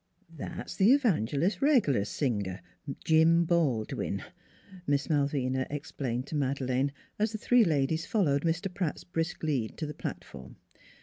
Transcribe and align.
"That's 0.35 0.77
th' 0.77 0.81
evangelist's 0.81 1.61
reg'lar 1.61 2.05
singer, 2.05 2.61
Jim 3.05 3.45
Baldwin," 3.45 4.23
Miss 4.87 5.11
Malvina 5.11 5.67
explained 5.69 6.25
to 6.25 6.35
Madeleine, 6.35 6.91
as 7.19 7.33
the 7.33 7.37
three 7.37 7.63
ladies 7.63 8.07
followed 8.07 8.41
Mr. 8.43 8.73
Pratt's 8.73 9.03
brisk 9.03 9.43
lead 9.43 9.77
to 9.77 9.85
the 9.85 9.93
platform. 9.93 10.55